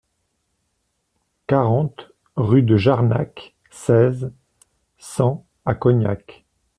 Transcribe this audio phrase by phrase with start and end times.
[1.45, 4.31] quarante rue de Jarnac, seize,
[4.97, 6.43] cent à Cognac